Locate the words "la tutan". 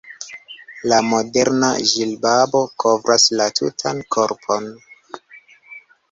3.41-4.01